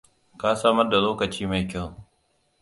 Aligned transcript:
Ka 0.39 0.55
samar 0.61 0.89
da 0.91 0.99
lokaci 0.99 1.45
mai 1.47 1.63
kyau. 1.71 1.89